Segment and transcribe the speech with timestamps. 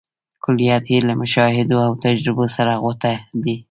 [0.43, 3.13] کلیات یې له مشاهدو او تجربو سره غوټه
[3.43, 3.55] دي.